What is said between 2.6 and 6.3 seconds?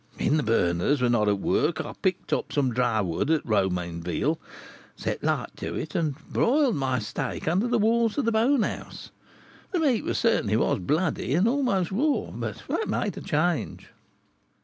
dry wood at Romainville, set light to it, and